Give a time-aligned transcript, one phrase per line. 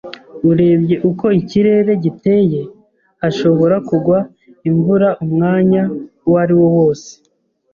[0.49, 2.61] Urebye uko ikirere giteye,
[3.21, 4.17] hashobora kugwa
[4.69, 5.81] imvura umwanya
[6.27, 7.09] uwariwo wose.